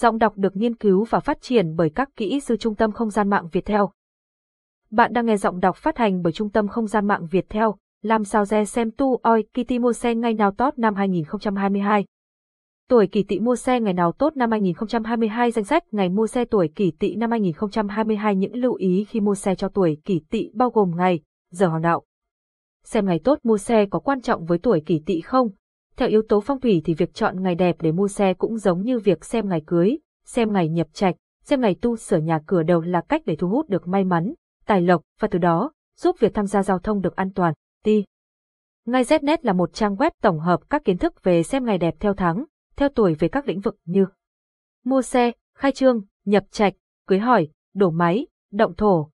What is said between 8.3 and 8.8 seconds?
re